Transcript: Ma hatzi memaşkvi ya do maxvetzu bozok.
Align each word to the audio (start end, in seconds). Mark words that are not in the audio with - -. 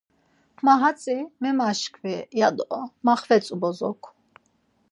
Ma 0.65 0.73
hatzi 0.81 1.15
memaşkvi 1.41 2.15
ya 2.39 2.49
do 2.57 2.69
maxvetzu 3.05 3.55
bozok. 3.61 4.01